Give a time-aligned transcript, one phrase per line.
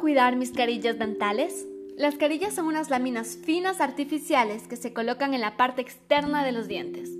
[0.00, 1.66] cuidar mis carillas dentales?
[1.96, 6.50] Las carillas son unas láminas finas artificiales que se colocan en la parte externa de
[6.50, 7.10] los dientes.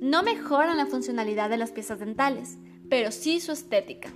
[0.00, 2.58] No mejoran la funcionalidad de las piezas dentales,
[2.88, 4.10] pero sí su estética.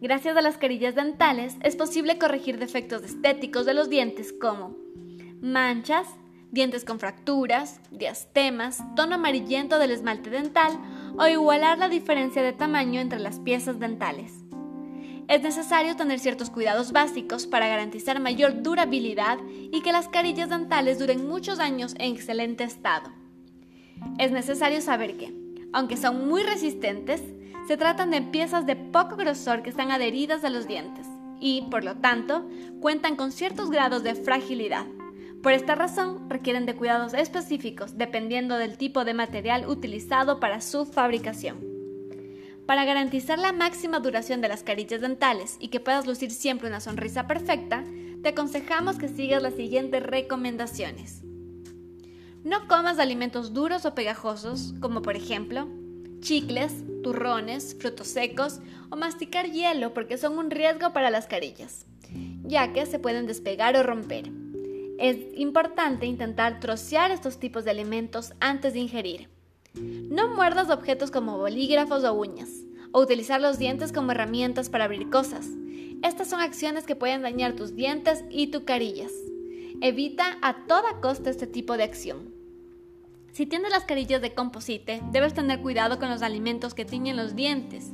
[0.00, 4.76] Gracias a las carillas dentales es posible corregir defectos estéticos de los dientes como
[5.40, 6.06] manchas,
[6.52, 10.78] dientes con fracturas, diastemas, tono amarillento del esmalte dental
[11.18, 14.42] o igualar la diferencia de tamaño entre las piezas dentales.
[15.28, 20.98] Es necesario tener ciertos cuidados básicos para garantizar mayor durabilidad y que las carillas dentales
[20.98, 23.10] duren muchos años en excelente estado.
[24.18, 25.32] Es necesario saber que,
[25.72, 27.22] aunque son muy resistentes,
[27.66, 31.06] se tratan de piezas de poco grosor que están adheridas a los dientes
[31.40, 32.48] y, por lo tanto,
[32.80, 34.86] cuentan con ciertos grados de fragilidad.
[35.42, 40.84] Por esta razón, requieren de cuidados específicos dependiendo del tipo de material utilizado para su
[40.84, 41.71] fabricación.
[42.72, 46.80] Para garantizar la máxima duración de las carillas dentales y que puedas lucir siempre una
[46.80, 47.84] sonrisa perfecta,
[48.22, 51.20] te aconsejamos que sigas las siguientes recomendaciones.
[52.44, 55.68] No comas alimentos duros o pegajosos, como por ejemplo
[56.20, 61.84] chicles, turrones, frutos secos o masticar hielo porque son un riesgo para las carillas,
[62.42, 64.30] ya que se pueden despegar o romper.
[64.98, 69.41] Es importante intentar trocear estos tipos de alimentos antes de ingerir.
[69.74, 72.50] No muerdas objetos como bolígrafos o uñas,
[72.92, 75.48] o utilizar los dientes como herramientas para abrir cosas.
[76.02, 79.12] Estas son acciones que pueden dañar tus dientes y tu carillas.
[79.80, 82.34] Evita a toda costa este tipo de acción.
[83.32, 87.34] Si tienes las carillas de composite, debes tener cuidado con los alimentos que tiñen los
[87.34, 87.92] dientes,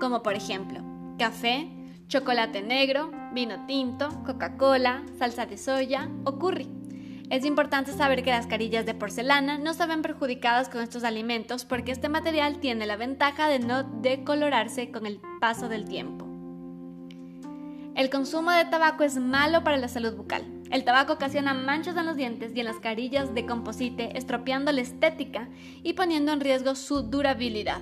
[0.00, 0.82] como por ejemplo
[1.18, 1.70] café,
[2.08, 6.81] chocolate negro, vino tinto, Coca-Cola, salsa de soya o curry.
[7.32, 11.64] Es importante saber que las carillas de porcelana no se ven perjudicadas con estos alimentos
[11.64, 16.26] porque este material tiene la ventaja de no decolorarse con el paso del tiempo.
[17.96, 20.44] El consumo de tabaco es malo para la salud bucal.
[20.70, 24.82] El tabaco ocasiona manchas en los dientes y en las carillas de composite, estropeando la
[24.82, 25.48] estética
[25.82, 27.80] y poniendo en riesgo su durabilidad.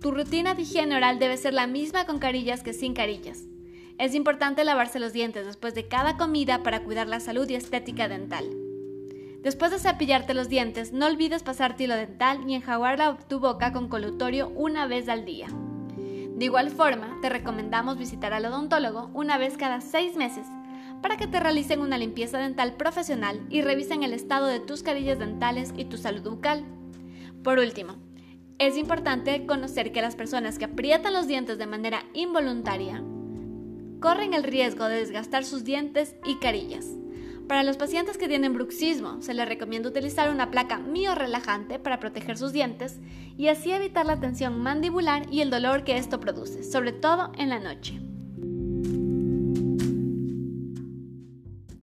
[0.00, 3.44] Tu rutina de higiene oral debe ser la misma con carillas que sin carillas.
[3.98, 8.08] Es importante lavarse los dientes después de cada comida para cuidar la salud y estética
[8.08, 8.61] dental.
[9.42, 13.88] Después de cepillarte los dientes, no olvides pasar tilo dental y enjaguar tu boca con
[13.88, 15.48] colutorio una vez al día.
[16.36, 20.46] De igual forma, te recomendamos visitar al odontólogo una vez cada seis meses
[21.02, 25.18] para que te realicen una limpieza dental profesional y revisen el estado de tus carillas
[25.18, 26.64] dentales y tu salud bucal.
[27.42, 27.96] Por último,
[28.58, 33.02] es importante conocer que las personas que aprietan los dientes de manera involuntaria
[34.00, 37.01] corren el riesgo de desgastar sus dientes y carillas.
[37.52, 42.38] Para los pacientes que tienen bruxismo, se les recomienda utilizar una placa mio-relajante para proteger
[42.38, 42.98] sus dientes
[43.36, 47.50] y así evitar la tensión mandibular y el dolor que esto produce, sobre todo en
[47.50, 48.00] la noche.